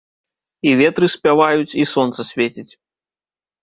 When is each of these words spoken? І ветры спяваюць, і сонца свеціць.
І 0.69 0.71
ветры 0.79 1.11
спяваюць, 1.17 1.77
і 1.85 1.89
сонца 1.95 2.29
свеціць. 2.33 2.71